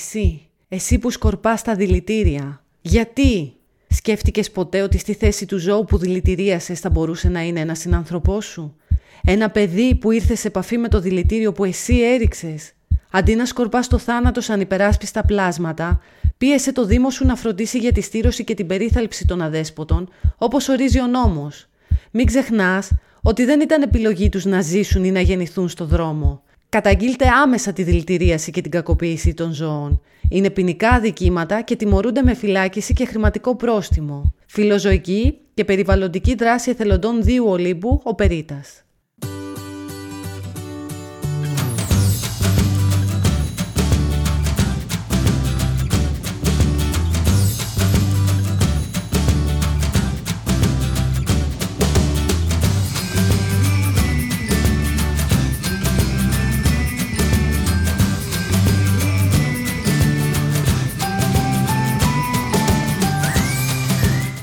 [0.00, 2.64] Εσύ, εσύ που σκορπάς τα δηλητήρια.
[2.80, 3.52] Γιατί;
[3.88, 8.44] Σκέφτηκες ποτέ ότι στη θέση του ζώου που δηλητηρίασες θα μπορούσε να είναι ένας συνανθρωπός
[8.44, 8.76] σου;
[9.24, 12.72] Ένα παιδί που ήρθες σε επαφή με το δηλητήριο που εσύ έριξες;
[13.10, 16.00] Αντί να σκορπάς το θάνατο σαν υπεράσπιστα πλάσματα,
[16.38, 20.68] πίεσε το Δήμο σου να φροντίσει για τη στήρωση και την περίθαλψη των αδέσποτων, όπως
[20.68, 21.68] ορίζει ο νόμος.
[22.10, 26.42] Μην ξεχνάς ότι δεν ήταν επιλογή τους να ζήσουν ή να γεννηθούν στο δρόμο.
[26.70, 30.00] Καταγγείλτε άμεσα τη δηλητηρίαση και την κακοποίηση των ζώων.
[30.28, 34.34] Είναι ποινικά αδικήματα και τιμωρούνται με φυλάκιση και χρηματικό πρόστιμο.
[34.46, 38.84] Φιλοζωική και περιβαλλοντική δράση εθελοντών Δίου Ολύμπου, ο Περίτας.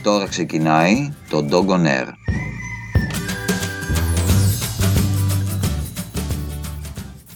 [0.07, 2.07] Τώρα ξεκινάει το Dog on Air.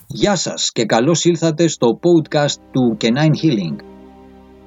[0.07, 3.75] Γεια σας και καλώς ήλθατε στο podcast του Canine Healing.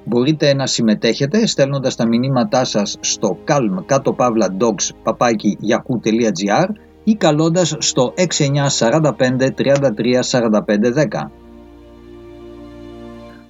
[0.05, 5.13] Μπορείτε να συμμετέχετε στέλνοντας τα μηνύματά σας στο calm κάτω παύλα dogs
[5.69, 6.69] yahoo.gr
[7.03, 8.23] ή καλώντας στο 6945
[9.55, 11.29] 33 45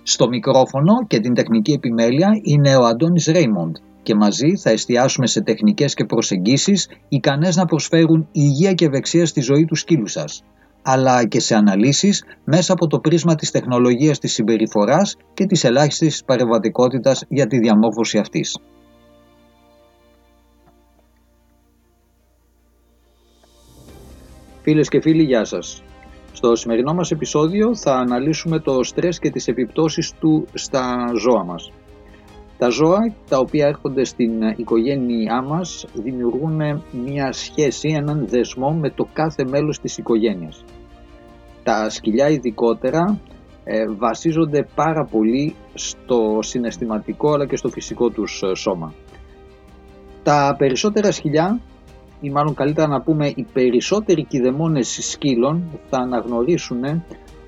[0.04, 5.42] Στο μικρόφωνο και την τεχνική επιμέλεια είναι ο Αντώνης Ρέιμοντ και μαζί θα εστιάσουμε σε
[5.42, 10.44] τεχνικές και προσεγγίσεις ικανές να προσφέρουν υγεία και ευεξία στη ζωή τους σκύλους σας,
[10.82, 16.24] αλλά και σε αναλύσεις μέσα από το πρίσμα της τεχνολογίας της συμπεριφοράς και της ελάχιστης
[16.26, 18.58] παρεμβατικότητας για τη διαμόρφωση αυτής.
[24.62, 25.84] Φίλες και φίλοι, γεια σας.
[26.32, 31.72] Στο σημερινό μας επεισόδιο θα αναλύσουμε το στρες και τις επιπτώσεις του στα ζώα μας.
[32.58, 39.08] Τα ζώα τα οποία έρχονται στην οικογένειά μας δημιουργούν μια σχέση, έναν δεσμό με το
[39.14, 40.64] κάθε μέλος της οικογένειας.
[41.64, 43.20] Τα σκυλιά ειδικότερα
[43.64, 48.94] ε, βασίζονται πάρα πολύ στο συναισθηματικό αλλά και στο φυσικό τους ε, σώμα.
[50.24, 51.60] Τα περισσότερα σκυλιά
[52.22, 57.04] ή μάλλον καλύτερα να πούμε οι περισσότεροι κηδεμόνες σκύλων θα αναγνωρίσουν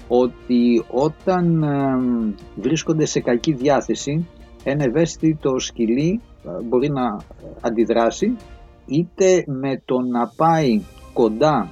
[0.07, 1.77] ότι όταν ε,
[2.55, 4.27] βρίσκονται σε κακή διάθεση
[4.69, 7.17] ένα ευαίσθητο σκυλί ε, μπορεί να
[7.61, 8.35] αντιδράσει
[8.85, 10.81] είτε με το να πάει
[11.13, 11.69] κοντά,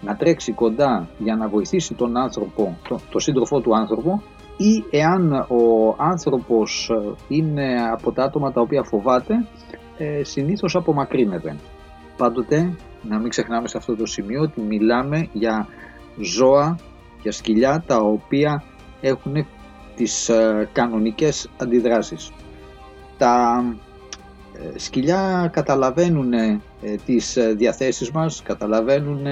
[0.00, 2.76] να τρέξει κοντά για να βοηθήσει τον άνθρωπο,
[3.10, 4.22] το, σύντροφό του άνθρωπο
[4.56, 9.46] ή εάν ο άνθρωπος ε, είναι από τα άτομα τα οποία φοβάται,
[9.98, 11.56] ε, συνήθως απομακρύνεται.
[12.16, 15.66] Πάντοτε να μην ξεχνάμε σε αυτό το σημείο ότι μιλάμε για
[16.20, 16.78] ζώα,
[17.22, 18.62] για σκυλιά τα οποία
[19.00, 19.46] έχουν
[19.96, 22.32] τις ε, κανονικές αντιδράσεις.
[23.18, 23.64] Τα
[24.54, 26.60] ε, σκυλιά καταλαβαίνουν ε,
[27.06, 29.26] τις διαθέσεις μας, καταλαβαίνουν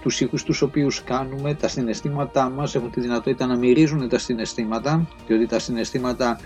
[0.00, 5.08] τους ήχους τους οποίους κάνουμε, τα συναισθήματά μας, έχουν τη δυνατότητα να μυρίζουν τα συναισθήματα,
[5.26, 6.38] διότι τα συναισθήματα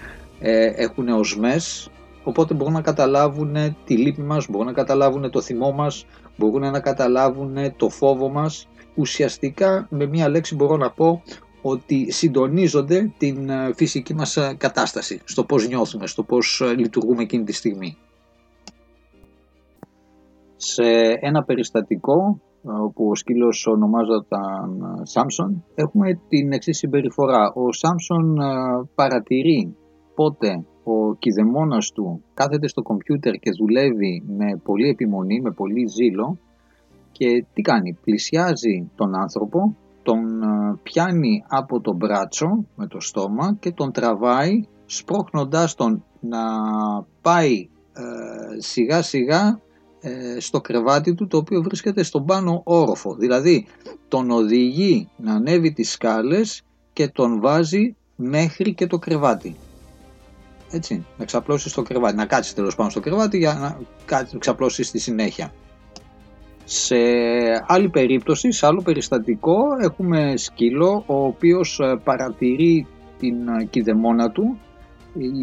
[0.76, 1.90] έχουν οσμές,
[2.22, 6.80] οπότε μπορούν να καταλάβουν τη λύπη μας, μπορούν να καταλάβουν το θυμό μας, μπορούν να
[6.80, 8.68] καταλάβουν το φόβο μας.
[8.94, 11.22] Ουσιαστικά με μία λέξη μπορώ να πω
[11.62, 17.22] ότι συντονίζονται την ε, φυσική μας ε, κατάσταση, στο πώς νιώθουμε, στο πώς ε, λειτουργούμε
[17.22, 17.96] εκείνη τη στιγμή.
[20.56, 20.82] Σε
[21.20, 22.40] ένα περιστατικό
[22.94, 27.52] που ο σκύλος ονομάζονταν Σάμσον έχουμε την εξής συμπεριφορά.
[27.54, 28.36] Ο Σάμσον
[28.94, 29.76] παρατηρεί
[30.14, 36.38] πότε ο κηδεμόνας του κάθεται στο κομπιούτερ και δουλεύει με πολύ επιμονή, με πολύ ζήλο
[37.12, 42.46] και τι κάνει, πλησιάζει τον άνθρωπο τον ε, πιάνει από το μπράτσο
[42.76, 46.40] με το στόμα και τον τραβάει σπρώχνοντάς τον να
[47.20, 49.60] πάει ε, σιγά σιγά
[50.00, 53.14] ε, στο κρεβάτι του το οποίο βρίσκεται στον πάνω όροφο.
[53.14, 53.66] Δηλαδή
[54.08, 56.62] τον οδηγεί να ανέβει τις σκάλες
[56.92, 59.56] και τον βάζει μέχρι και το κρεβάτι.
[60.70, 63.78] Έτσι, να ξαπλώσει στο κρεβάτι, να κάτσει τέλος πάνω στο κρεβάτι για να
[64.38, 65.52] ξαπλώσει στη συνέχεια.
[66.72, 66.96] Σε
[67.66, 72.86] άλλη περίπτωση, σε άλλο περιστατικό, έχουμε σκύλο ο οποίος ε, παρατηρεί
[73.18, 74.58] την ε, κηδεμόνα του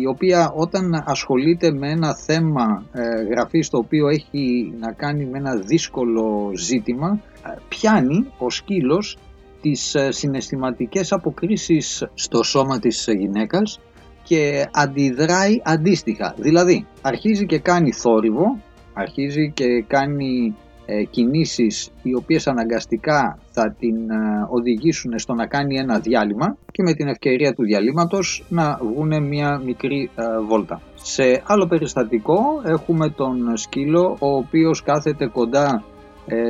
[0.01, 5.37] η οποία όταν ασχολείται με ένα θέμα ε, γραφής το οποίο έχει να κάνει με
[5.37, 7.19] ένα δύσκολο ζήτημα
[7.67, 9.17] πιάνει ο σκύλος
[9.61, 13.79] τις συναισθηματικές αποκρίσεις στο σώμα της γυναίκας
[14.23, 16.35] και αντιδράει αντίστοιχα.
[16.37, 18.61] Δηλαδή αρχίζει και κάνει θόρυβο,
[18.93, 20.66] αρχίζει και κάνει ε,
[21.09, 24.15] κινήσεις οι οποίες αναγκαστικά θα την ε,
[24.49, 29.61] οδηγήσουν στο να κάνει ένα διάλειμμα και με την ευκαιρία του διαλύματος να βγουν μια
[29.65, 30.81] μικρή ε, βόλτα.
[30.95, 35.83] Σε άλλο περιστατικό έχουμε τον σκύλο ο οποίος κάθεται κοντά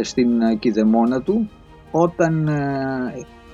[0.02, 1.50] στην κηδεμόνα του
[1.92, 2.50] όταν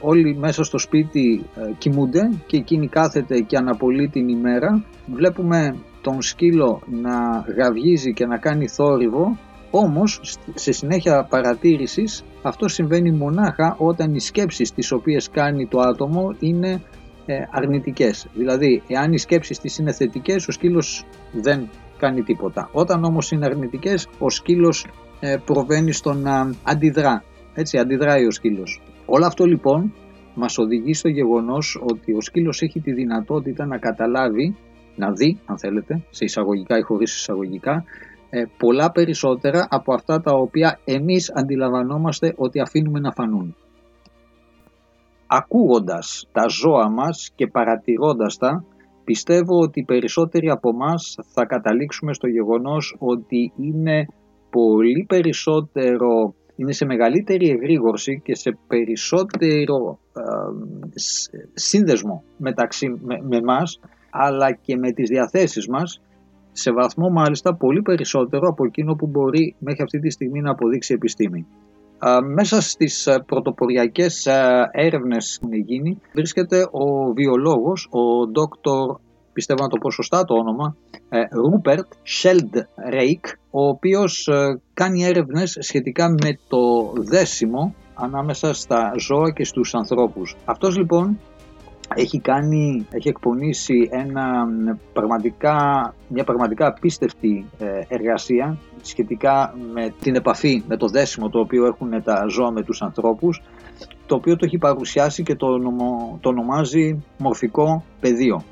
[0.01, 1.45] όλοι μέσα στο σπίτι
[1.77, 4.83] κοιμούνται και εκείνη κάθεται και αναπολύει την ημέρα
[5.13, 9.37] βλέπουμε τον σκύλο να γαυγίζει και να κάνει θόρυβο
[9.75, 16.35] όμως σε συνέχεια παρατήρησης αυτό συμβαίνει μονάχα όταν οι σκέψεις τις οποίες κάνει το άτομο
[16.39, 16.81] είναι
[17.25, 18.27] ε, αρνητικές.
[18.33, 22.69] Δηλαδή εάν οι σκέψεις της είναι θετικές ο σκύλος δεν κάνει τίποτα.
[22.71, 24.85] Όταν όμως είναι αρνητικές ο σκύλος
[25.19, 27.23] ε, προβαίνει στο να αντιδρά.
[27.53, 28.81] Έτσι αντιδράει ο σκύλος.
[29.05, 29.93] Όλο αυτό λοιπόν
[30.35, 34.55] μας οδηγεί στο γεγονός ότι ο σκύλος έχει τη δυνατότητα να καταλάβει,
[34.95, 37.81] να δει αν θέλετε, σε εισαγωγικά ή χωρίς εισαγωγικά, ε,
[38.57, 43.55] πολλά περισσότερα από αυτά τα οποία εμείς αντιλαμβανόμαστε ότι αφήνουμε να φανούν.
[45.27, 48.65] Ακούγοντας τα ζώα μας και παρατηρώντας τα,
[49.03, 50.93] πιστεύω ότι περισσότεροι από εμά
[51.33, 54.05] θα καταλήξουμε στο γεγονός ότι είναι
[54.49, 60.21] πολύ περισσότερο, είναι σε μεγαλύτερη εγρήγορση και σε περισσότερο ε,
[61.53, 63.79] σύνδεσμο μεταξύ με, με μας,
[64.09, 66.01] αλλά και με τις διαθέσεις μας
[66.53, 70.91] σε βαθμό μάλιστα πολύ περισσότερο από εκείνο που μπορεί μέχρι αυτή τη στιγμή να αποδείξει
[70.91, 71.45] η επιστήμη.
[72.33, 74.27] Μέσα στις πρωτοποριακές
[74.71, 77.99] έρευνες που είναι γίνει βρίσκεται ο βιολόγος, ο
[78.35, 78.95] Dr.
[79.33, 80.75] πιστεύω να το πω σωστά το όνομα,
[81.31, 84.29] Ρούπερτ Σέλντρεϊκ, ο οποίος
[84.73, 90.35] κάνει έρευνες σχετικά με το δέσιμο ανάμεσα στα ζώα και στους ανθρώπους.
[90.45, 91.19] Αυτός λοιπόν
[91.95, 94.47] έχει, κάνει, έχει εκπονήσει ένα,
[94.93, 95.55] πραγματικά,
[96.07, 102.03] μια πραγματικά απίστευτη ε, εργασία σχετικά με την επαφή, με το δέσιμο το οποίο έχουν
[102.03, 103.41] τα ζώα με τους ανθρώπους
[104.05, 105.59] το οποίο το έχει παρουσιάσει και το,
[106.19, 108.43] το ονομάζει μορφικό πεδίο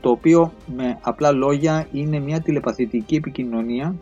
[0.00, 3.94] το οποίο με απλά λόγια είναι μια τηλεπαθητική επικοινωνία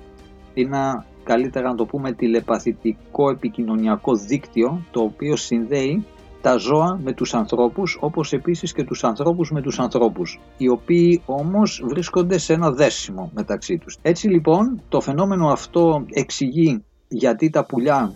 [0.55, 6.05] είναι καλύτερα να το πούμε τηλεπαθητικό επικοινωνιακό δίκτυο το οποίο συνδέει
[6.43, 11.23] τα ζώα με τους ανθρώπους όπως επίσης και τους ανθρώπους με τους ανθρώπους οι οποίοι
[11.25, 13.99] όμως βρίσκονται σε ένα δέσιμο μεταξύ τους.
[14.03, 18.13] Έτσι λοιπόν το φαινόμενο αυτό εξηγεί γιατί τα πουλιά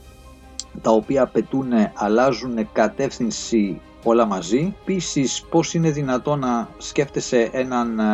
[0.82, 4.74] τα οποία πετούν αλλάζουν κατεύθυνση όλα μαζί.
[4.82, 8.04] Επίσης πώς είναι δυνατό να σκέφτεσαι έναν ε,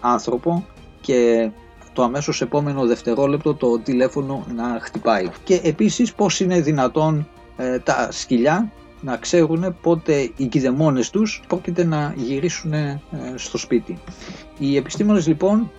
[0.00, 0.64] άνθρωπο
[1.00, 1.50] και
[1.92, 5.28] το αμέσως επόμενο δευτερόλεπτο το τηλέφωνο να χτυπάει.
[5.44, 8.70] Και επίσης πώς είναι δυνατόν ε, τα σκυλιά
[9.00, 13.00] να ξέρουν πότε οι κηδεμόνες τους πρόκειται να γυρίσουν ε,
[13.34, 13.98] στο σπίτι.
[14.58, 15.70] Οι επιστήμονες λοιπόν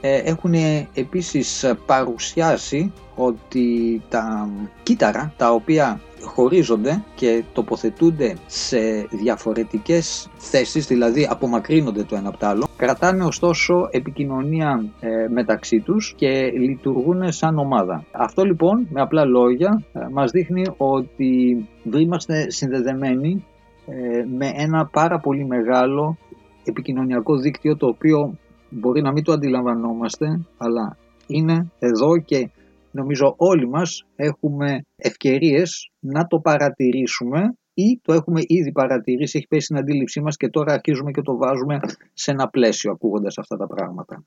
[0.00, 0.54] ε, έχουν
[0.94, 4.48] επίσης παρουσιάσει ότι τα
[4.82, 8.78] κύτταρα τα οποία χωρίζονται και τοποθετούνται σε
[9.10, 16.14] διαφορετικές θέσεις, δηλαδή απομακρύνονται το ένα από το άλλο, κρατάνε ωστόσο επικοινωνία ε, μεταξύ τους
[16.16, 18.04] και λειτουργούν σαν ομάδα.
[18.12, 23.44] Αυτό λοιπόν με απλά λόγια ε, μας δείχνει ότι είμαστε συνδεδεμένοι
[23.86, 26.16] ε, με ένα πάρα πολύ μεγάλο
[26.64, 28.34] επικοινωνιακό δίκτυο το οποίο
[28.70, 32.50] μπορεί να μην το αντιλαμβανόμαστε αλλά είναι εδώ και
[32.90, 39.64] νομίζω όλοι μας έχουμε ευκαιρίες να το παρατηρήσουμε ή το έχουμε ήδη παρατηρήσει, έχει πέσει
[39.64, 41.80] στην αντίληψή μας και τώρα αρχίζουμε και το βάζουμε
[42.12, 44.24] σε ένα πλαίσιο ακούγοντας αυτά τα πράγματα.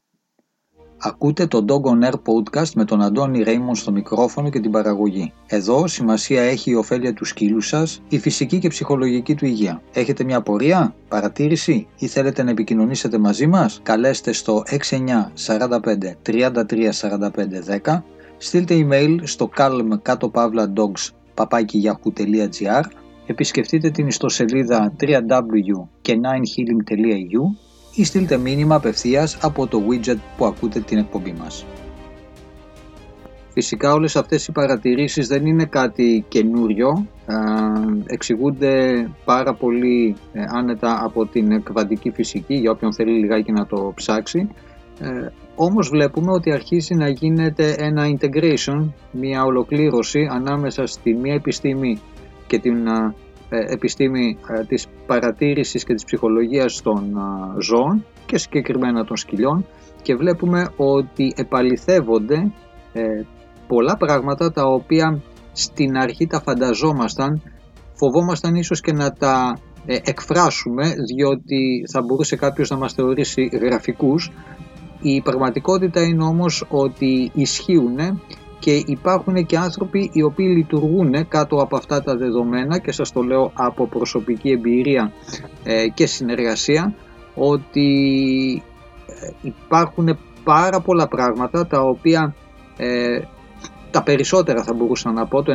[0.97, 5.33] Ακούτε το Dog on Air podcast με τον Αντώνη Ρέιμον στο μικρόφωνο και την παραγωγή.
[5.47, 9.81] Εδώ σημασία έχει η ωφέλεια του σκύλου σας, η φυσική και ψυχολογική του υγεία.
[9.93, 16.89] Έχετε μια απορία, παρατήρηση ή θέλετε να επικοινωνήσετε μαζί μας, καλέστε στο 69 45 33
[16.91, 17.29] 45
[17.83, 18.03] 10
[18.37, 19.99] στείλτε email στο calm
[23.25, 25.13] επισκεφτείτε την ιστοσελίδα www.9healing.eu
[27.95, 31.65] ή στείλτε μήνυμα απευθείας από το widget που ακούτε την εκπομπή μας.
[33.53, 37.07] Φυσικά όλες αυτές οι παρατηρήσεις δεν είναι κάτι καινούριο,
[38.05, 43.91] εξηγούνται πάρα πολύ ε, άνετα από την κβαντική φυσική για όποιον θέλει λιγάκι να το
[43.95, 44.49] ψάξει
[44.99, 51.99] ε, όμως βλέπουμε ότι αρχίζει να γίνεται ένα integration, μια ολοκλήρωση ανάμεσα στη μία επιστήμη
[52.53, 57.17] και την ε, επιστήμη ε, της παρατήρησης και της ψυχολογίας των
[57.59, 59.65] ζώων και συγκεκριμένα των σκυλιών.
[60.01, 62.51] Και βλέπουμε ότι επαληθεύονται
[62.93, 63.01] ε,
[63.67, 67.41] πολλά πράγματα τα οποία στην αρχή τα φανταζόμασταν,
[67.93, 74.31] φοβόμασταν ίσως και να τα εκφράσουμε διότι θα μπορούσε κάποιος να μας θεωρήσει γραφικούς.
[75.01, 77.97] Η πραγματικότητα είναι όμως ότι ισχύουν
[78.63, 83.21] και υπάρχουν και άνθρωποι οι οποίοι λειτουργούν κάτω από αυτά τα δεδομένα και σας το
[83.21, 85.11] λέω από προσωπική εμπειρία
[85.63, 86.93] ε, και συνεργασία
[87.35, 88.63] ότι
[89.07, 92.35] ε, υπάρχουν πάρα πολλά πράγματα τα οποία
[92.77, 93.19] ε,
[93.91, 95.53] τα περισσότερα θα μπορούσα να πω, το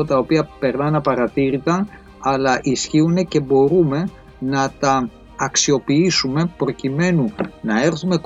[0.00, 1.86] 90% τα οποία περνάνε απαρατήρητα
[2.18, 8.20] αλλά ισχύουν και μπορούμε να τα αξιοποιήσουμε προκειμένου να έρθουμε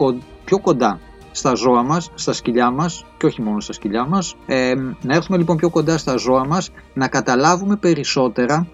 [0.44, 1.00] πιο κοντά
[1.30, 5.38] στα ζώα μας, στα σκυλιά μας και όχι μόνο στα σκυλιά μας ε, να έρθουμε
[5.38, 8.66] λοιπόν πιο κοντά στα ζώα μας να καταλάβουμε περισσότερα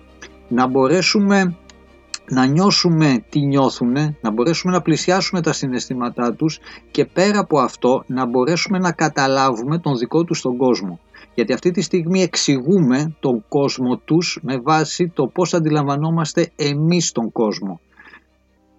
[0.49, 1.57] να μπορέσουμε
[2.29, 6.59] να νιώσουμε τι νιώθουν, να μπορέσουμε να πλησιάσουμε τα συναισθήματά τους
[6.91, 11.01] και πέρα από αυτό να μπορέσουμε να καταλάβουμε τον δικό τους τον κόσμο.
[11.35, 17.33] Γιατί αυτή τη στιγμή εξηγούμε τον κόσμο τους με βάση το πώς αντιλαμβανόμαστε εμείς τον
[17.33, 17.81] κόσμο.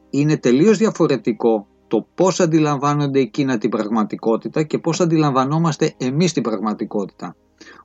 [0.10, 7.36] Είναι τελείως διαφορετικό το πώς αντιλαμβάνονται εκείνα την πραγματικότητα και πώς αντιλαμβανόμαστε εμείς την πραγματικότητα.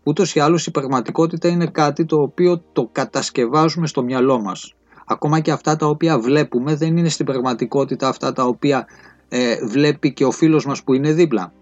[0.02, 4.74] Ούτως ή άλλως η πραγματικότητα είναι κάτι το οποίο το κατασκευάζουμε στο μυαλό μας.
[5.06, 8.86] Ακόμα και αυτά τα οποία βλέπουμε δεν είναι στην πραγματικότητα αυτά τα οποία
[9.28, 11.52] ε, βλέπει και ο φίλος μας που είναι δίπλα.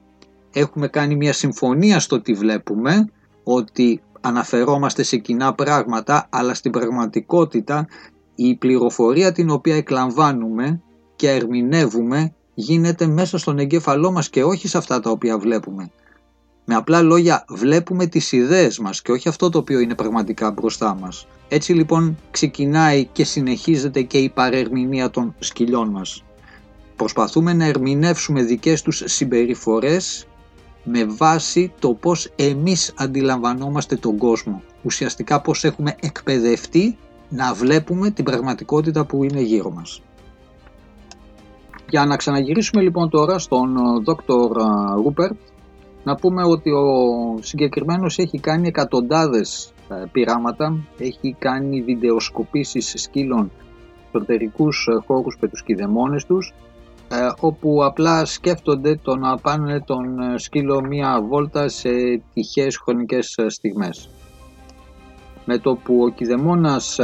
[0.52, 3.10] Έχουμε κάνει μια συμφωνία στο τι βλέπουμε,
[3.44, 7.86] ότι αναφερόμαστε σε κοινά πράγματα, αλλά στην πραγματικότητα
[8.34, 10.82] η πληροφορία την οποία εκλαμβάνουμε
[11.18, 15.90] και ερμηνεύουμε γίνεται μέσα στον εγκέφαλό μας και όχι σε αυτά τα οποία βλέπουμε.
[16.64, 20.94] Με απλά λόγια βλέπουμε τις ιδέες μας και όχι αυτό το οποίο είναι πραγματικά μπροστά
[20.94, 21.26] μας.
[21.48, 26.24] Έτσι λοιπόν ξεκινάει και συνεχίζεται και η παρερμηνία των σκυλιών μας.
[26.96, 30.26] Προσπαθούμε να ερμηνεύσουμε δικές τους συμπεριφορές
[30.84, 34.62] με βάση το πώς εμείς αντιλαμβανόμαστε τον κόσμο.
[34.82, 36.96] Ουσιαστικά πώς έχουμε εκπαιδευτεί
[37.28, 40.02] να βλέπουμε την πραγματικότητα που είναι γύρω μας.
[41.90, 44.56] Για να ξαναγυρίσουμε λοιπόν τώρα στον Δόκτωρ
[44.94, 45.36] Ρούπερτ,
[46.04, 46.84] να πούμε ότι ο
[47.40, 55.48] συγκεκριμένος έχει κάνει εκατοντάδες ε, πειράματα, έχει κάνει βιντεοσκοπήσεις σκύλων σε εσωτερικούς ε, χώρους με
[55.48, 56.54] τους κηδεμόνες τους,
[57.08, 61.90] ε, όπου απλά σκέφτονται το να πάνε τον σκύλο μία βόλτα σε
[62.34, 64.10] τυχαίες χρονικές στιγμές.
[65.44, 67.00] Με το που ο κηδεμόνας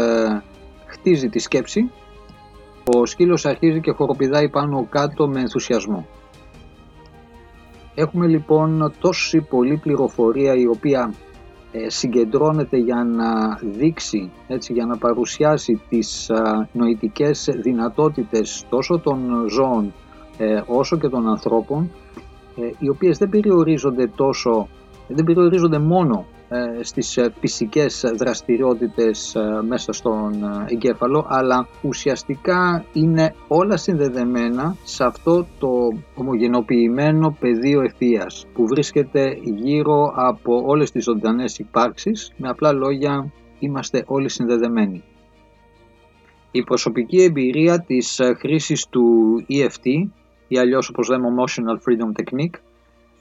[0.87, 1.91] χτίζει τη σκέψη,
[2.85, 6.07] ο σκύλος αρχίζει και χοροπηδάει πάνω κάτω με ενθουσιασμό.
[7.95, 11.15] Έχουμε λοιπόν τόση πολλή πληροφορία η οποία
[11.73, 16.31] ε, συγκεντρώνεται για να δείξει, έτσι, για να παρουσιάσει τις
[16.73, 19.93] νοητικές δυνατότητες τόσο των ζώων
[20.39, 21.91] ε, όσο και των ανθρώπων
[22.57, 24.69] ε, οι οποίες δεν περιορίζονται τόσο,
[25.09, 26.34] δεν περιορίζονται μόνο ε,
[26.81, 35.47] στις ε, φυσικές δραστηριότητες ε, μέσα στον εγκέφαλο αλλά ουσιαστικά είναι όλα συνδεδεμένα σε αυτό
[35.59, 35.69] το
[36.15, 44.05] ομογενοποιημένο πεδίο ευθείας που βρίσκεται γύρω από όλες τις ζωντανές υπάρξεις με απλά λόγια είμαστε
[44.07, 45.03] όλοι συνδεδεμένοι.
[46.51, 49.05] Η προσωπική εμπειρία της χρήσης του
[49.49, 50.09] EFT
[50.49, 52.59] ή αλλιώς όπως λέμε Emotional Freedom Technique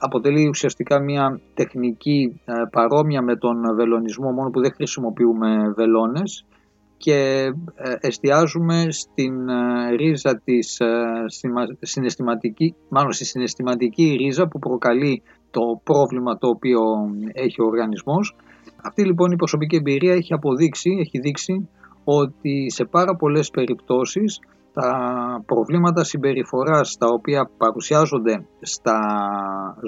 [0.04, 6.44] αποτελεί ουσιαστικά μια τεχνική ε, παρόμοια με τον βελονισμό μόνο που δεν χρησιμοποιούμε βελόνες
[6.96, 10.80] και ε, εστιάζουμε στην ε, ρίζα της
[11.80, 16.80] συναισθηματική, μάλλον στη συναισθηματική ρίζα που προκαλεί το πρόβλημα το οποίο
[17.32, 18.36] έχει ο οργανισμός.
[18.82, 21.68] Αυτή λοιπόν η προσωπική εμπειρία έχει αποδείξει, έχει δείξει
[22.04, 24.40] ότι σε πάρα πολλές περιπτώσεις
[24.74, 24.90] τα
[25.46, 28.98] προβλήματα συμπεριφοράς τα οποία παρουσιάζονται στα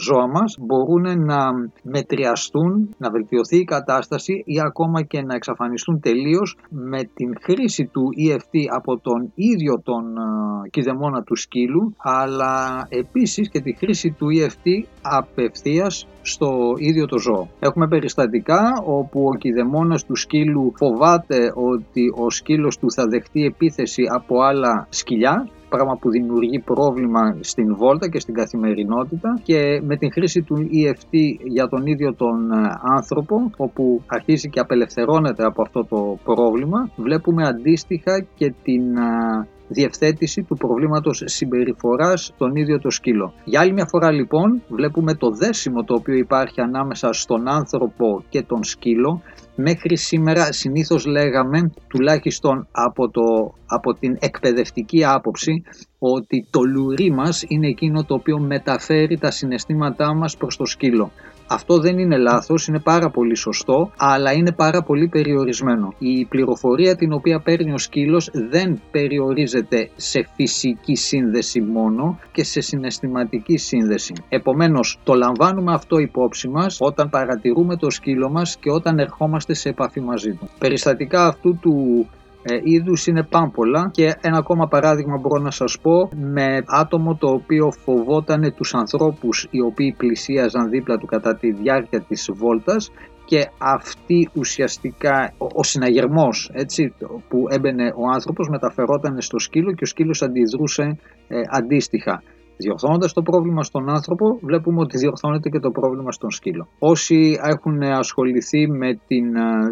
[0.00, 1.38] ζώα μας μπορούν να
[1.82, 8.02] μετριαστούν, να βελτιωθεί η κατάσταση ή ακόμα και να εξαφανιστούν τελείως με την χρήση του
[8.28, 14.26] EFT από τον ίδιο τον ε, κηδεμόνα του σκύλου αλλά επίσης και τη χρήση του
[14.40, 17.49] EFT απευθείας στο ίδιο το ζώο.
[17.59, 24.02] Έχουμε περιστατικά όπου ο κηδεμόνας του σκύλου φοβάται ότι ο σκύλος του θα δεχτεί επίθεση
[24.14, 30.12] από άλλα σκυλιά πράγμα που δημιουργεί πρόβλημα στην βόλτα και στην καθημερινότητα και με την
[30.12, 35.85] χρήση του EFT για τον ίδιο τον ε, άνθρωπο όπου αρχίζει και απελευθερώνεται από αυτό
[35.85, 43.32] το πρόβλημα βλέπουμε αντίστοιχα και την ε, διευθέτηση του προβλήματος συμπεριφοράς στον ίδιο το σκύλο.
[43.44, 48.42] Για άλλη μια φορά λοιπόν βλέπουμε το δέσιμο το οποίο υπάρχει ανάμεσα στον άνθρωπο και
[48.42, 49.23] τον σκύλο
[49.58, 53.23] Μέχρι σήμερα συνήθως λέγαμε, τουλάχιστον από, το,
[53.66, 55.62] από την εκπαιδευτική άποψη,
[55.99, 61.11] ότι το λουρί μας είναι εκείνο το οποίο μεταφέρει τα συναισθήματά μας προς το σκύλο.
[61.48, 65.94] Αυτό δεν είναι λάθος, είναι πάρα πολύ σωστό, αλλά είναι πάρα πολύ περιορισμένο.
[65.98, 72.60] Η πληροφορία την οποία παίρνει ο σκύλος δεν περιορίζεται σε φυσική σύνδεση μόνο και σε
[72.60, 74.12] συναισθηματική σύνδεση.
[74.28, 79.68] Επομένως, το λαμβάνουμε αυτό υπόψη μας όταν παρατηρούμε το σκύλο μας και όταν ερχόμαστε σε
[79.68, 80.48] επαφή μαζί του.
[80.58, 82.06] Περιστατικά αυτού του
[82.48, 87.28] ε, είδους είναι πάμπολα και ένα ακόμα παράδειγμα μπορώ να σας πω με άτομο το
[87.28, 92.90] οποίο φοβόταν τους ανθρώπους οι οποίοι πλησίαζαν δίπλα του κατά τη διάρκεια της βόλτας
[93.24, 96.94] και αυτή ουσιαστικά ο, ο συναγερμός έτσι,
[97.28, 100.98] που έμπαινε ο άνθρωπος μεταφερόταν στο σκύλο και ο σκύλος αντιδρούσε
[101.28, 102.22] ε, αντίστοιχα.
[102.56, 106.68] Διορθώνοντας το πρόβλημα στον άνθρωπο, βλέπουμε ότι διορθώνεται και το πρόβλημα στον σκύλο.
[106.78, 109.25] Όσοι έχουν ασχοληθεί με την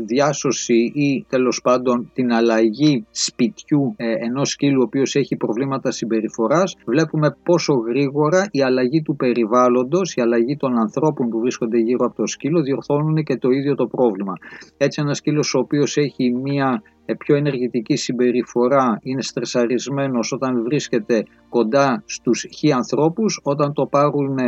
[0.06, 6.76] διάσωση ή τέλος πάντων την αλλαγή σπιτιού ε, ενός σκύλου ο οποίος έχει προβλήματα συμπεριφοράς,
[6.86, 12.16] βλέπουμε πόσο γρήγορα η αλλαγή του περιβάλλοντος, η αλλαγή των ανθρώπων που βρίσκονται γύρω από
[12.16, 14.32] το σκύλο διορθώνουν και το ίδιο το πρόβλημα.
[14.76, 21.24] Έτσι ένας σκύλος ο οποίος έχει μία ε, πιο ενεργητική συμπεριφορά, είναι στρεσαρισμένος όταν βρίσκεται
[21.48, 24.38] κοντά στους χι ανθρώπους, όταν το πάρουν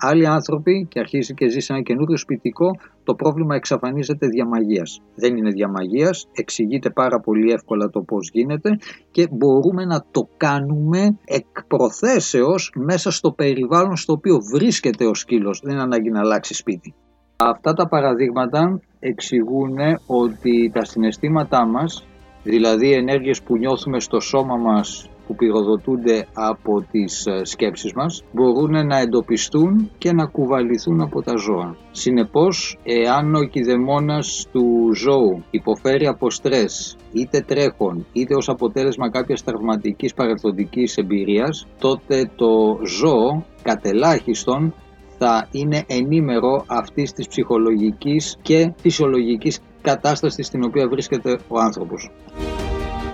[0.00, 2.70] άλλοι άνθρωποι και αρχίζει και ζει σε ένα καινούριο σπιτικό,
[3.04, 5.02] το πρόβλημα εξαφανίζεται διαμαγείας.
[5.14, 8.76] Δεν είναι διαμαγείας, εξηγείται πάρα πολύ εύκολα το πώς γίνεται
[9.10, 15.60] και μπορούμε να το κάνουμε εκ προθέσεως μέσα στο περιβάλλον στο οποίο βρίσκεται ο σκύλος.
[15.64, 16.94] Δεν είναι ανάγκη να αλλάξει σπίτι.
[17.36, 19.76] Αυτά τα παραδείγματα εξηγούν
[20.06, 22.06] ότι τα συναισθήματά μας,
[22.42, 28.24] δηλαδή οι ενέργειες που νιώθουμε στο σώμα μας που πυροδοτούνται από τις ε, σκέψεις μας
[28.32, 31.76] μπορούν να εντοπιστούν και να κουβαληθούν από τα ζώα.
[31.90, 39.44] Συνεπώς, εάν ο κηδεμόνας του ζώου υποφέρει από στρες είτε τρέχον είτε ως αποτέλεσμα κάποιας
[39.44, 44.74] τραυματικής παρελθοντικής εμπειρίας τότε το ζώο κατελάχιστον
[45.22, 52.10] θα είναι ενήμερο αυτής της ψυχολογικής και φυσιολογικής κατάστασης στην οποία βρίσκεται ο άνθρωπος.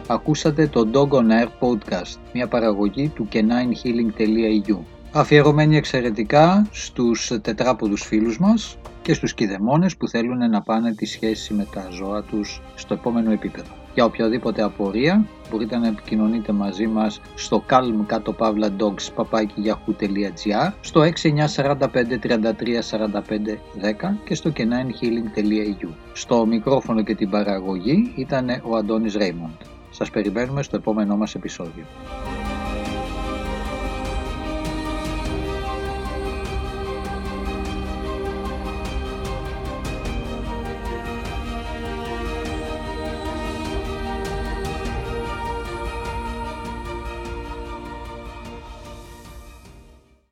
[0.06, 4.78] Ακούσατε το Dog on Air Podcast, μια παραγωγή του caninehealing.eu
[5.12, 11.54] αφιερωμένη εξαιρετικά στους τετράποδους φίλους μας και στους κηδεμόνες που θέλουν να πάνε τη σχέση
[11.54, 13.85] με τα ζώα τους στο επόμενο επίπεδο.
[13.96, 19.24] Για οποιαδήποτε απορία μπορείτε να επικοινωνείτε μαζί μας στο calm κάτω παύλα dogs
[20.80, 21.78] στο 6945
[22.22, 22.44] 33
[22.90, 23.12] 45
[23.82, 25.88] 10 και στο caninehealing.eu.
[26.12, 29.60] Στο μικρόφωνο και την παραγωγή ήταν ο Αντώνης Ρέιμοντ.
[29.90, 31.84] Σας περιμένουμε στο επόμενό μας επεισόδιο.